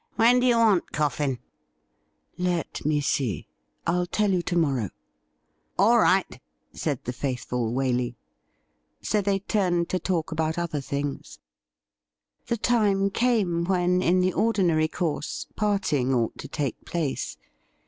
[0.15, 1.37] When do you want Coffin
[2.39, 3.45] ?''Let me see.
[3.85, 4.89] I'll tell you to morrow.''
[5.77, 6.41] All right,'
[6.73, 8.15] said the faithful Waley.
[9.03, 11.37] So they timied to talk about other things.
[12.47, 17.37] The time came when, in the ordinary course, parting ought to take place.